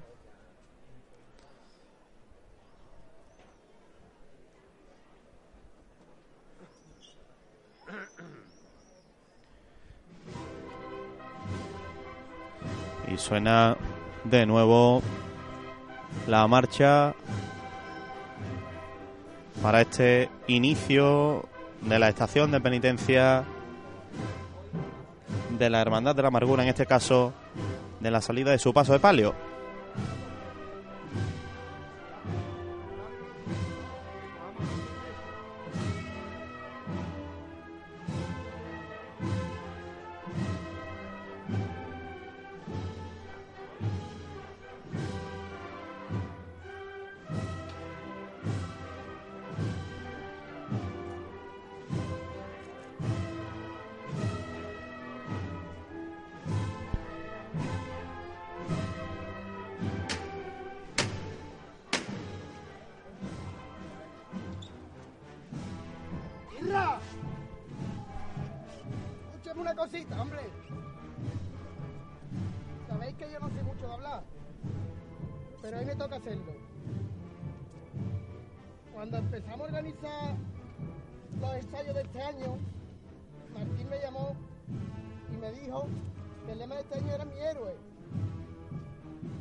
Suena 13.22 13.76
de 14.24 14.44
nuevo 14.46 15.00
la 16.26 16.46
marcha 16.48 17.14
para 19.62 19.80
este 19.80 20.28
inicio 20.48 21.48
de 21.82 21.98
la 21.98 22.08
estación 22.08 22.50
de 22.50 22.60
penitencia 22.60 23.44
de 25.56 25.70
la 25.70 25.80
Hermandad 25.80 26.16
de 26.16 26.22
la 26.22 26.28
Amargura, 26.28 26.64
en 26.64 26.68
este 26.68 26.84
caso 26.84 27.32
de 28.00 28.10
la 28.10 28.20
salida 28.20 28.50
de 28.50 28.58
su 28.58 28.74
paso 28.74 28.92
de 28.92 28.98
palio. 28.98 29.34
¡Alejandra! 66.72 67.00
Escúchame 69.34 69.60
una 69.60 69.74
cosita, 69.74 70.22
hombre. 70.22 70.40
Sabéis 72.88 73.14
que 73.16 73.30
yo 73.30 73.40
no 73.40 73.48
sé 73.50 73.62
mucho 73.62 73.86
de 73.86 73.92
hablar, 73.92 74.22
pero 75.60 75.78
hoy 75.78 75.84
me 75.84 75.96
toca 75.96 76.16
hacerlo. 76.16 76.52
Cuando 78.94 79.18
empezamos 79.18 79.60
a 79.60 79.64
organizar 79.64 80.34
los 81.40 81.54
ensayos 81.54 81.94
de 81.94 82.02
este 82.02 82.22
año, 82.22 82.56
Martín 83.52 83.88
me 83.90 84.00
llamó 84.00 84.36
y 85.30 85.36
me 85.36 85.52
dijo 85.52 85.86
que 86.46 86.52
el 86.52 86.58
lema 86.58 86.76
de 86.76 86.80
este 86.82 86.98
año 86.98 87.12
era 87.12 87.24
mi 87.24 87.38
héroe. 87.38 87.76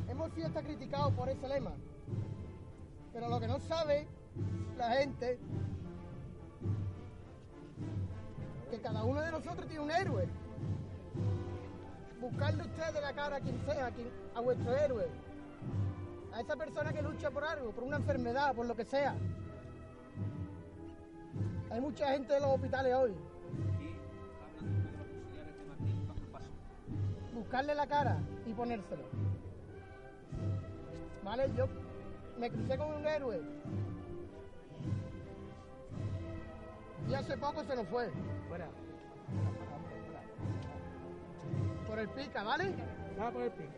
Hemos 0.08 0.32
sido 0.32 0.48
hasta 0.48 0.62
criticados 0.62 1.12
por 1.14 1.28
ese 1.28 1.48
lema. 1.48 1.72
Pero 3.12 3.28
lo 3.28 3.40
que 3.40 3.48
no 3.48 3.58
sabe 3.60 4.06
la 4.76 4.90
gente 4.96 5.38
cada 8.82 9.04
uno 9.04 9.20
de 9.22 9.30
nosotros 9.30 9.66
tiene 9.66 9.84
un 9.84 9.90
héroe. 9.90 10.28
Buscarle 12.20 12.62
usted 12.62 12.92
de 12.94 13.00
la 13.00 13.12
cara 13.12 13.36
a 13.36 13.40
quien 13.40 13.58
sea, 13.64 13.86
a, 13.86 13.90
quien- 13.90 14.10
a 14.34 14.40
vuestro 14.40 14.76
héroe. 14.76 15.06
A 16.32 16.40
esa 16.40 16.56
persona 16.56 16.92
que 16.92 17.02
lucha 17.02 17.30
por 17.30 17.44
algo, 17.44 17.72
por 17.72 17.84
una 17.84 17.96
enfermedad, 17.96 18.54
por 18.54 18.66
lo 18.66 18.74
que 18.74 18.84
sea. 18.84 19.14
Hay 21.70 21.80
mucha 21.80 22.08
gente 22.12 22.36
en 22.36 22.42
los 22.42 22.50
hospitales 22.52 22.94
hoy. 22.94 23.14
Buscarle 27.34 27.74
la 27.74 27.86
cara 27.86 28.18
y 28.46 28.52
ponérselo. 28.54 29.04
Vale, 31.24 31.50
yo 31.56 31.66
me 32.38 32.50
crucé 32.50 32.76
con 32.76 32.92
un 32.94 33.06
héroe. 33.06 33.40
Y 37.08 37.14
hace 37.14 37.36
poco 37.36 37.64
se 37.64 37.76
nos 37.76 37.86
fue. 37.88 38.10
Fuera. 38.48 38.68
Por 41.86 41.98
el 41.98 42.08
pica, 42.08 42.42
¿vale? 42.42 42.74
Va 43.20 43.30
por 43.30 43.42
el 43.42 43.50
pica. 43.50 43.72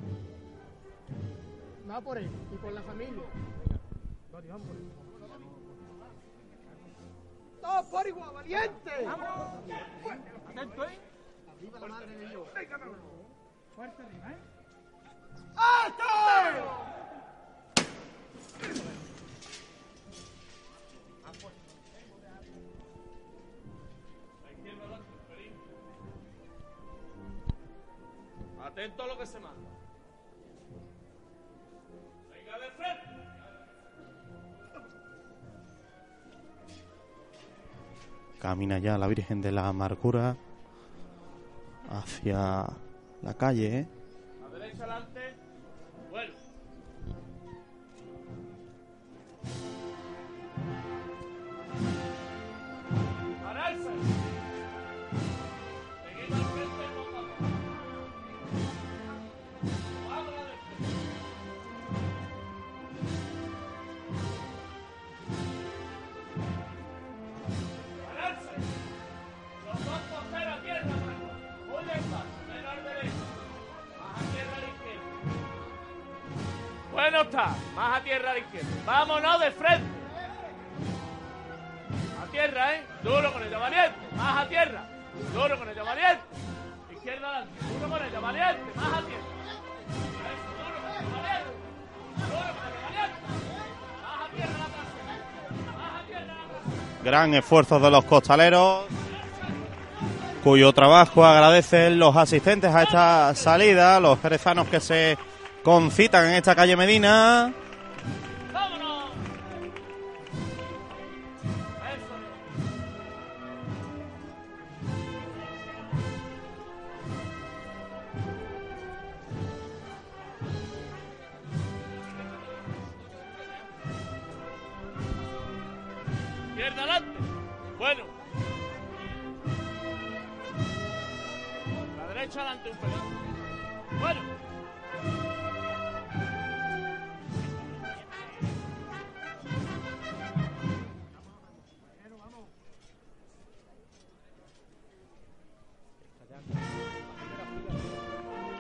Va 1.91 2.01
por 2.01 2.19
él 2.19 2.31
y 2.53 2.57
por 2.57 2.73
la 2.73 2.83
familia. 2.83 3.23
¡Todos 7.61 7.87
por 7.87 8.07
igual, 8.07 8.31
valiente! 8.35 8.91
¡Vamos! 9.05 9.29
Atento, 10.49 10.85
¿eh? 10.85 10.99
Arriba 11.57 11.81
la 11.81 11.87
madre 11.89 12.17
de 12.17 12.29
Dios. 12.29 12.49
Fuerte 13.75 14.03
arriba, 14.03 14.33
¿eh? 14.33 14.39
¡Alto! 15.57 17.04
Atento 28.75 29.05
a 29.05 29.07
lo 29.07 29.17
que 29.17 29.25
se 29.25 29.39
manda. 29.39 29.71
Venga 32.29 32.59
de 32.59 32.71
frente. 32.73 33.07
Camina 38.41 38.79
ya 38.81 38.99
la 38.99 39.07
Virgen 39.07 39.41
de 39.43 39.53
la 39.53 39.69
Amargura 39.69 40.37
hacia 41.89 42.67
la 43.23 43.35
calle. 43.35 43.79
¿eh? 43.79 43.89
A 44.45 44.49
derecha 44.49 44.83
adelante. 44.83 45.14
Más 77.35 78.01
a 78.01 78.01
tierra 78.03 78.33
la 78.33 78.39
izquierda. 78.39 78.69
Vámonos 78.87 79.41
de 79.41 79.51
frente. 79.51 79.87
A 82.23 82.27
tierra, 82.31 82.75
¿eh? 82.75 82.83
Duro 83.03 83.33
con 83.33 83.43
ella, 83.43 83.59
valiente. 83.59 83.99
Más 84.17 84.45
a 84.45 84.49
tierra. 84.49 84.85
Duro 85.33 85.59
con 85.59 85.69
ella, 85.69 85.83
valiente. 85.83 86.23
Izquierda 86.93 87.29
adelante. 87.29 87.53
Duro 87.73 87.91
con 87.91 88.07
ella, 88.07 88.21
valiente. 88.21 88.63
Más 88.75 88.87
a 88.87 89.03
tierra. 89.03 89.25
Duro 90.57 90.79
con 90.81 90.91
ella, 90.91 91.09
valiente. 91.17 91.51
Más 94.03 94.21
a 94.21 94.31
tierra. 94.35 94.59
Más 95.77 96.03
a 96.03 96.07
tierra. 96.07 96.35
Gran 97.03 97.35
esfuerzo 97.35 97.81
de 97.81 97.91
los 97.91 98.05
costaleros, 98.05 98.85
cuyo 100.43 100.73
trabajo 100.73 101.25
agradecen 101.25 101.99
los 101.99 102.17
asistentes 102.17 102.75
a 102.75 102.83
esta 102.83 103.35
salida, 103.35 104.01
los 104.01 104.21
jerezanos 104.21 104.69
que 104.69 104.81
se 104.81 105.19
concitan 105.65 106.27
en 106.27 106.35
esta 106.35 106.55
calle 106.55 106.77
Medina. 106.77 107.53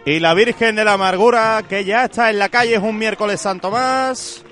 Y 0.06 0.20
la 0.20 0.34
Virgen 0.34 0.76
de 0.76 0.84
la 0.84 0.92
Amargura, 0.92 1.64
que 1.66 1.82
ya 1.84 2.04
está 2.04 2.28
en 2.28 2.38
la 2.38 2.50
calle, 2.50 2.74
es 2.74 2.82
un 2.82 2.98
miércoles 2.98 3.40
Santo 3.40 3.70
más. 3.70 4.44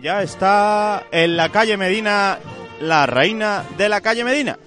Ya 0.00 0.22
está 0.22 1.04
en 1.12 1.36
la 1.36 1.50
calle 1.50 1.76
Medina, 1.76 2.38
la 2.80 3.04
reina 3.04 3.64
de 3.76 3.90
la 3.90 4.00
calle 4.00 4.24
Medina. 4.24 4.58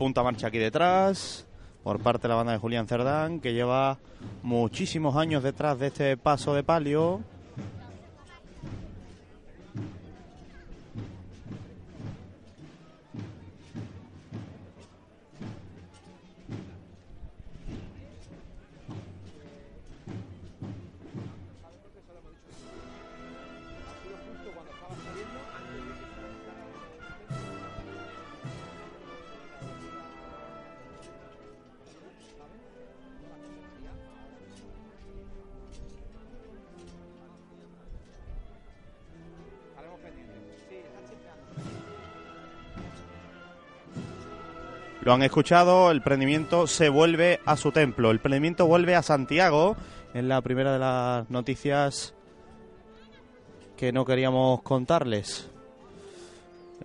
Se 0.00 0.04
apunta 0.04 0.22
marcha 0.22 0.46
aquí 0.46 0.56
detrás 0.56 1.46
por 1.82 2.00
parte 2.00 2.22
de 2.22 2.28
la 2.30 2.36
banda 2.36 2.52
de 2.52 2.58
Julián 2.58 2.88
Cerdán, 2.88 3.38
que 3.38 3.52
lleva 3.52 3.98
muchísimos 4.42 5.14
años 5.14 5.42
detrás 5.42 5.78
de 5.78 5.88
este 5.88 6.16
paso 6.16 6.54
de 6.54 6.62
palio. 6.62 7.20
Lo 45.02 45.14
han 45.14 45.22
escuchado, 45.22 45.90
el 45.90 46.02
prendimiento 46.02 46.66
se 46.66 46.90
vuelve 46.90 47.40
a 47.46 47.56
su 47.56 47.72
templo. 47.72 48.10
El 48.10 48.20
prendimiento 48.20 48.66
vuelve 48.66 48.94
a 48.94 49.02
Santiago. 49.02 49.76
En 50.12 50.28
la 50.28 50.42
primera 50.42 50.74
de 50.74 50.78
las 50.78 51.30
noticias 51.30 52.14
que 53.78 53.92
no 53.92 54.04
queríamos 54.04 54.60
contarles. 54.60 55.48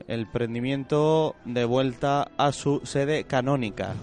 El 0.07 0.27
prendimiento 0.27 1.35
de 1.43 1.65
vuelta 1.65 2.29
a 2.37 2.53
su 2.53 2.81
sede 2.85 3.25
canónica. 3.25 3.95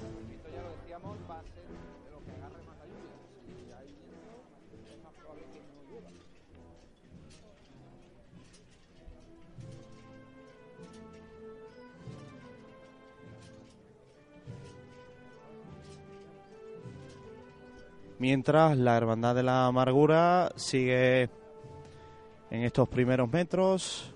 Mientras 18.33 18.79
la 18.79 18.97
Hermandad 18.97 19.35
de 19.35 19.43
la 19.43 19.67
Amargura 19.67 20.53
sigue 20.57 21.29
en 22.51 22.63
estos 22.63 22.89
primeros 22.89 23.31
metros, 23.31 24.11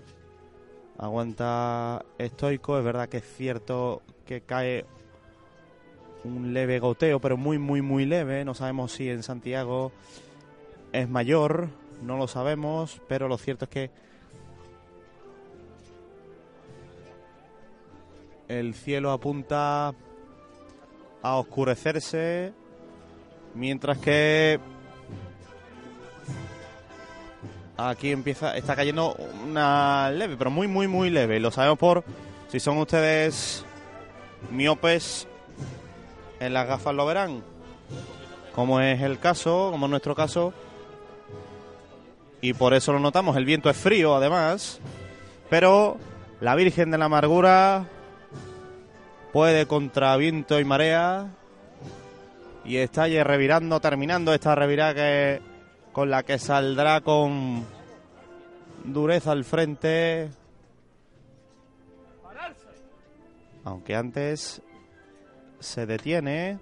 aguanta 0.97 2.03
estoico. 2.17 2.79
Es 2.79 2.83
verdad 2.83 3.09
que 3.09 3.17
es 3.17 3.35
cierto 3.37 4.01
que 4.25 4.41
cae 4.41 4.87
un 6.23 6.51
leve 6.51 6.79
goteo, 6.79 7.19
pero 7.19 7.37
muy, 7.37 7.59
muy, 7.59 7.83
muy 7.83 8.07
leve. 8.07 8.43
No 8.43 8.55
sabemos 8.55 8.91
si 8.91 9.07
en 9.07 9.21
Santiago 9.21 9.91
es 10.93 11.07
mayor, 11.07 11.69
no 12.01 12.17
lo 12.17 12.27
sabemos, 12.27 12.99
pero 13.07 13.27
lo 13.27 13.37
cierto 13.37 13.65
es 13.65 13.69
que 13.69 13.91
el 18.47 18.73
cielo 18.73 19.11
apunta 19.11 19.93
a 21.21 21.35
oscurecerse 21.35 22.55
Mientras 23.57 23.97
que 23.97 24.59
aquí 27.75 28.11
empieza, 28.11 28.55
está 28.55 28.75
cayendo 28.75 29.15
una 29.47 30.11
leve, 30.11 30.35
pero 30.37 30.51
muy, 30.51 30.67
muy, 30.67 30.87
muy 30.87 31.09
leve. 31.09 31.39
Lo 31.39 31.49
sabemos 31.49 31.79
por 31.79 32.03
si 32.49 32.59
son 32.59 32.77
ustedes 32.77 33.65
miopes 34.51 35.27
en 36.39 36.53
las 36.53 36.67
gafas 36.67 36.93
lo 36.93 37.07
verán. 37.07 37.41
Como 38.53 38.79
es 38.79 39.01
el 39.01 39.17
caso, 39.17 39.69
como 39.71 39.87
es 39.87 39.89
nuestro 39.89 40.13
caso. 40.13 40.53
Y 42.41 42.53
por 42.53 42.75
eso 42.75 42.93
lo 42.93 42.99
notamos. 42.99 43.35
El 43.37 43.45
viento 43.45 43.71
es 43.71 43.77
frío, 43.77 44.15
además. 44.15 44.79
Pero 45.49 45.97
la 46.41 46.53
Virgen 46.53 46.91
de 46.91 46.99
la 46.99 47.05
Amargura 47.05 47.87
puede 49.33 49.65
contra 49.65 50.15
viento 50.15 50.59
y 50.59 50.63
marea 50.63 51.31
y 52.67 52.75
está 52.75 53.07
revirando, 53.07 53.79
terminando 53.79 54.33
esta 54.33 54.53
revirada 54.53 54.93
que, 54.93 55.41
con 55.93 56.09
la 56.09 56.23
que 56.23 56.37
saldrá 56.37 56.99
con 56.99 57.65
dureza 58.83 59.31
al 59.31 59.45
frente. 59.45 60.29
Aunque 63.63 63.95
antes 63.95 64.61
se 65.59 65.85
detiene. 65.85 66.59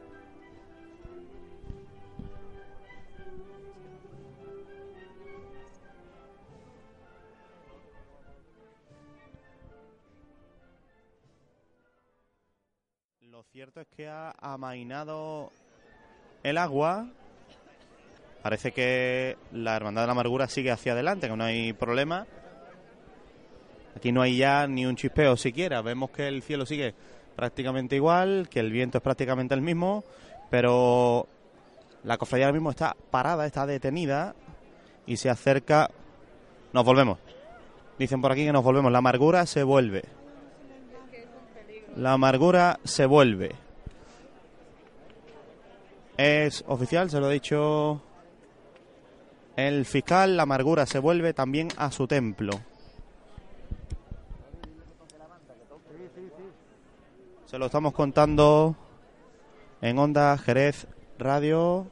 Lo 13.21 13.43
cierto 13.43 13.81
es 13.81 13.87
que 13.87 14.07
ha 14.07 14.35
amainado 14.39 15.51
el 16.45 16.59
agua. 16.59 17.07
Parece 18.43 18.71
que 18.71 19.37
la 19.51 19.75
Hermandad 19.75 20.03
de 20.03 20.07
la 20.07 20.11
Amargura 20.11 20.47
sigue 20.47 20.71
hacia 20.71 20.91
adelante, 20.91 21.27
que 21.27 21.35
no 21.35 21.43
hay 21.43 21.73
problema. 21.73 22.27
Aquí 23.95 24.11
no 24.11 24.21
hay 24.21 24.37
ya 24.37 24.67
ni 24.67 24.85
un 24.85 24.95
chispeo 24.95 25.35
siquiera. 25.37 25.81
Vemos 25.81 26.11
que 26.11 26.27
el 26.27 26.43
cielo 26.43 26.67
sigue 26.67 26.93
prácticamente 27.35 27.95
igual, 27.95 28.47
que 28.49 28.59
el 28.59 28.71
viento 28.71 28.99
es 28.99 29.03
prácticamente 29.03 29.55
el 29.55 29.61
mismo, 29.61 30.03
pero 30.51 31.27
la 32.03 32.17
cofradía 32.17 32.45
ahora 32.45 32.53
mismo 32.53 32.69
está 32.69 32.95
parada, 33.09 33.47
está 33.47 33.65
detenida 33.65 34.35
y 35.07 35.17
se 35.17 35.31
acerca. 35.31 35.89
Nos 36.71 36.85
volvemos. 36.85 37.17
Dicen 37.97 38.21
por 38.21 38.31
aquí 38.31 38.45
que 38.45 38.53
nos 38.53 38.63
volvemos. 38.63 38.91
La 38.91 38.99
amargura 38.99 39.47
se 39.47 39.63
vuelve. 39.63 40.03
La 41.95 42.13
amargura 42.13 42.79
se 42.83 43.07
vuelve. 43.07 43.64
Es 46.17 46.63
oficial, 46.67 47.09
se 47.09 47.19
lo 47.19 47.25
ha 47.25 47.29
dicho 47.29 48.01
el 49.55 49.85
fiscal, 49.85 50.35
la 50.35 50.43
amargura 50.43 50.85
se 50.85 50.99
vuelve 50.99 51.33
también 51.33 51.69
a 51.77 51.91
su 51.91 52.07
templo. 52.07 52.51
Se 57.45 57.57
lo 57.57 57.67
estamos 57.67 57.93
contando 57.93 58.75
en 59.81 59.97
Onda 59.97 60.37
Jerez 60.37 60.87
Radio 61.17 61.87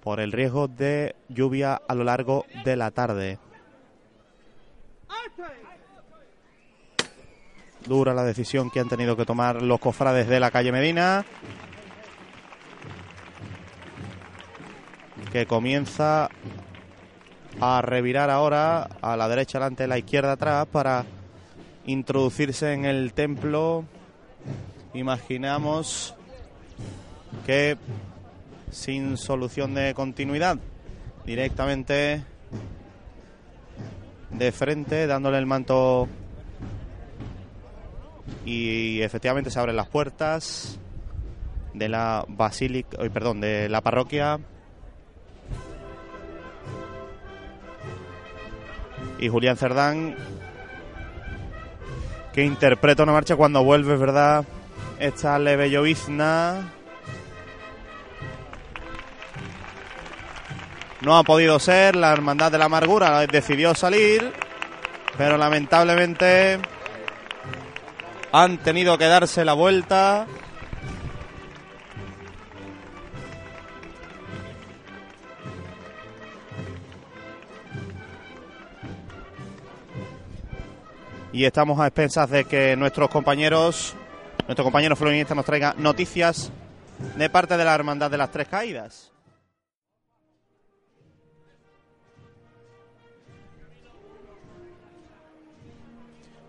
por 0.00 0.20
el 0.20 0.30
riesgo 0.30 0.68
de 0.68 1.16
lluvia 1.28 1.80
a 1.88 1.94
lo 1.96 2.04
largo 2.04 2.46
de 2.64 2.76
la 2.76 2.92
tarde. 2.92 3.40
Dura 7.86 8.14
la 8.14 8.24
decisión 8.24 8.70
que 8.70 8.80
han 8.80 8.88
tenido 8.88 9.16
que 9.16 9.24
tomar 9.24 9.62
los 9.62 9.78
cofrades 9.78 10.28
de 10.28 10.40
la 10.40 10.50
calle 10.50 10.72
Medina. 10.72 11.24
Que 15.32 15.46
comienza 15.46 16.28
a 17.60 17.82
revirar 17.82 18.30
ahora 18.30 18.88
a 19.00 19.16
la 19.16 19.28
derecha 19.28 19.58
adelante, 19.58 19.84
a 19.84 19.86
la 19.86 19.98
izquierda 19.98 20.32
atrás 20.32 20.66
para 20.66 21.04
introducirse 21.86 22.72
en 22.72 22.84
el 22.84 23.12
templo. 23.12 23.84
Imaginamos 24.92 26.14
que 27.46 27.76
sin 28.70 29.16
solución 29.16 29.74
de 29.74 29.94
continuidad, 29.94 30.58
directamente 31.24 32.24
de 34.30 34.52
frente, 34.52 35.06
dándole 35.06 35.38
el 35.38 35.46
manto 35.46 36.08
y 38.44 39.02
efectivamente 39.02 39.50
se 39.50 39.58
abren 39.58 39.76
las 39.76 39.88
puertas 39.88 40.78
de 41.74 41.88
la 41.88 42.24
basílica, 42.28 42.98
perdón, 43.12 43.40
de 43.40 43.68
la 43.68 43.80
parroquia. 43.80 44.38
Y 49.18 49.28
Julián 49.28 49.56
Cerdán 49.56 50.14
que 52.36 52.44
interpreta 52.44 53.02
una 53.02 53.12
marcha 53.12 53.34
cuando 53.34 53.64
vuelve, 53.64 53.96
¿verdad? 53.96 54.44
Esta 54.98 55.38
leve 55.38 55.70
llovizna. 55.70 56.70
No 61.00 61.16
ha 61.16 61.22
podido 61.24 61.58
ser, 61.58 61.96
la 61.96 62.12
Hermandad 62.12 62.52
de 62.52 62.58
la 62.58 62.66
Amargura 62.66 63.26
decidió 63.26 63.74
salir, 63.74 64.32
pero 65.16 65.38
lamentablemente 65.38 66.58
han 68.38 68.58
tenido 68.58 68.98
que 68.98 69.06
darse 69.06 69.46
la 69.46 69.54
vuelta. 69.54 70.26
Y 81.32 81.46
estamos 81.46 81.80
a 81.80 81.86
expensas 81.86 82.28
de 82.28 82.44
que 82.44 82.76
nuestros 82.76 83.08
compañeros, 83.08 83.94
nuestro 84.46 84.64
compañero 84.64 84.96
florinista 84.96 85.34
nos 85.34 85.46
traiga 85.46 85.74
noticias 85.78 86.52
de 87.16 87.30
parte 87.30 87.56
de 87.56 87.64
la 87.64 87.74
Hermandad 87.74 88.10
de 88.10 88.18
las 88.18 88.30
Tres 88.30 88.48
Caídas. 88.48 89.15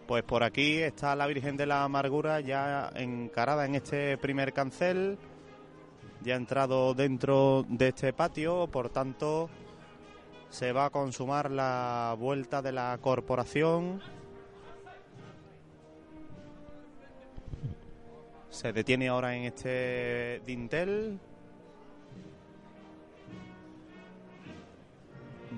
Pues 0.07 0.23
por 0.23 0.43
aquí 0.43 0.77
está 0.77 1.17
la 1.17 1.27
Virgen 1.27 1.57
de 1.57 1.65
la 1.65 1.83
Amargura 1.83 2.39
ya 2.39 2.89
encarada 2.95 3.65
en 3.65 3.75
este 3.75 4.17
primer 4.17 4.53
cancel, 4.53 5.17
ya 6.21 6.35
ha 6.35 6.37
entrado 6.37 6.93
dentro 6.93 7.65
de 7.67 7.89
este 7.89 8.13
patio, 8.13 8.67
por 8.67 8.89
tanto 8.89 9.49
se 10.49 10.71
va 10.71 10.85
a 10.85 10.89
consumar 10.91 11.51
la 11.51 12.15
vuelta 12.17 12.61
de 12.61 12.71
la 12.71 12.97
corporación. 13.01 14.01
Se 18.49 18.71
detiene 18.71 19.09
ahora 19.09 19.35
en 19.35 19.43
este 19.43 20.41
dintel. 20.45 21.19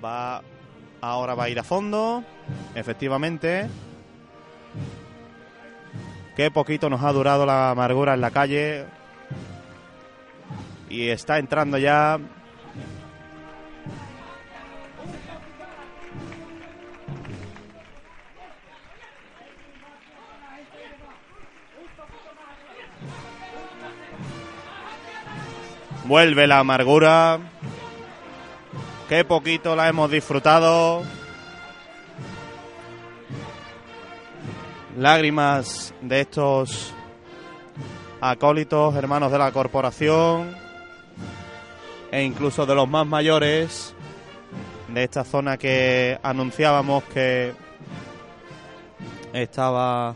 Va 0.04 0.42
ahora 1.02 1.36
va 1.36 1.44
a 1.44 1.50
ir 1.50 1.60
a 1.60 1.64
fondo, 1.64 2.24
efectivamente. 2.74 3.70
Qué 6.36 6.52
poquito 6.52 6.90
nos 6.90 7.04
ha 7.04 7.12
durado 7.12 7.46
la 7.46 7.72
amargura 7.72 8.14
en 8.14 8.22
la 8.22 8.32
calle. 8.32 8.86
Y 10.90 11.10
está 11.10 11.38
entrando 11.38 11.78
ya 11.78 12.20
Vuelve 26.10 26.48
la 26.48 26.58
amargura. 26.58 27.38
Qué 29.08 29.24
poquito 29.24 29.76
la 29.76 29.90
hemos 29.90 30.10
disfrutado. 30.10 31.04
Lágrimas 35.00 35.94
de 36.02 36.20
estos 36.20 36.94
acólitos, 38.20 38.94
hermanos 38.96 39.32
de 39.32 39.38
la 39.38 39.50
corporación 39.54 40.54
e 42.12 42.22
incluso 42.22 42.66
de 42.66 42.76
los 42.76 42.86
más 42.90 43.08
mayores 43.08 43.96
de 44.90 45.04
esta 45.06 45.24
zona 45.24 45.56
que 45.56 46.20
anunciábamos 46.22 47.06
que 47.06 47.54
estaba 49.32 50.16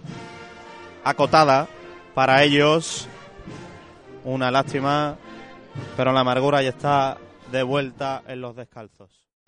acotada 1.06 1.70
para 2.14 2.44
ellos. 2.44 3.08
Una 4.26 4.52
lástima 4.52 5.16
pero 5.96 6.12
la 6.12 6.20
amargura 6.20 6.62
ya 6.62 6.70
está 6.72 7.18
de 7.54 7.64
vuelta 7.64 8.22
en 8.28 8.42
los 8.42 8.54
descalzos. 8.54 9.23